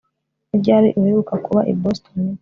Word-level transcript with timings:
Ni 0.49 0.57
ryari 0.61 0.89
uheruka 0.99 1.33
kuba 1.45 1.61
i 1.71 1.73
Boston 1.81 2.17